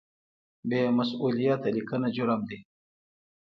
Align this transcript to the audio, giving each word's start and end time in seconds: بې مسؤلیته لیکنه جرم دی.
بې 0.69 0.81
مسؤلیته 0.97 1.69
لیکنه 1.77 2.07
جرم 2.15 2.41
دی. 2.49 2.59